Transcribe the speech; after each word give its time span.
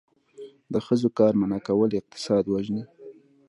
د 0.73 0.75
ښځو 0.85 1.09
کار 1.17 1.33
منع 1.39 1.59
کول 1.67 1.89
اقتصاد 1.99 2.43
وژني. 2.47 2.83